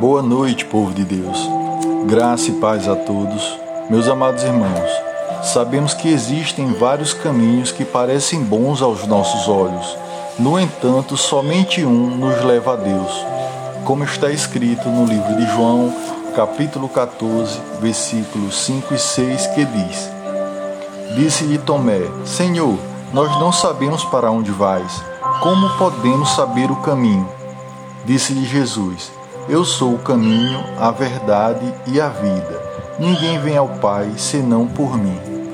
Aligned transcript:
Boa 0.00 0.22
noite, 0.22 0.64
povo 0.64 0.94
de 0.94 1.04
Deus. 1.04 1.38
Graça 2.06 2.48
e 2.48 2.52
paz 2.54 2.88
a 2.88 2.96
todos. 2.96 3.60
Meus 3.90 4.08
amados 4.08 4.42
irmãos, 4.42 4.90
sabemos 5.42 5.92
que 5.92 6.08
existem 6.08 6.72
vários 6.72 7.12
caminhos 7.12 7.70
que 7.70 7.84
parecem 7.84 8.42
bons 8.42 8.80
aos 8.80 9.06
nossos 9.06 9.46
olhos. 9.46 9.98
No 10.38 10.58
entanto, 10.58 11.18
somente 11.18 11.84
um 11.84 12.16
nos 12.16 12.42
leva 12.42 12.72
a 12.72 12.76
Deus, 12.76 13.12
como 13.84 14.02
está 14.02 14.30
escrito 14.30 14.88
no 14.88 15.04
livro 15.04 15.36
de 15.36 15.46
João, 15.54 15.94
capítulo 16.34 16.88
14, 16.88 17.60
versículos 17.82 18.58
5 18.58 18.94
e 18.94 18.98
6, 18.98 19.46
que 19.48 19.66
diz: 19.66 20.10
Disse-lhe 21.14 21.58
Tomé: 21.58 22.00
Senhor, 22.24 22.78
nós 23.12 23.38
não 23.38 23.52
sabemos 23.52 24.02
para 24.04 24.30
onde 24.30 24.50
vais. 24.50 25.04
Como 25.42 25.68
podemos 25.76 26.30
saber 26.30 26.70
o 26.70 26.76
caminho? 26.76 27.28
Disse-lhe 28.06 28.46
Jesus: 28.46 29.19
Eu 29.50 29.64
sou 29.64 29.96
o 29.96 29.98
caminho, 29.98 30.60
a 30.78 30.92
verdade 30.92 31.74
e 31.88 32.00
a 32.00 32.08
vida. 32.08 32.62
Ninguém 33.00 33.36
vem 33.40 33.56
ao 33.56 33.68
Pai 33.68 34.12
senão 34.16 34.64
por 34.64 34.96
mim. 34.96 35.29